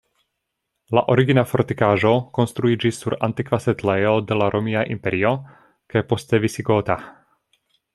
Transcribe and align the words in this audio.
La 0.97 1.03
origina 1.15 1.43
fortikaĵo 1.49 2.13
konstruiĝis 2.39 3.03
sur 3.03 3.17
antikva 3.29 3.61
setlejo 3.67 4.17
de 4.33 4.41
la 4.43 4.51
romia 4.59 4.85
imperio 4.99 5.37
kaj 5.93 6.09
poste 6.13 6.47
visigota. 6.49 7.03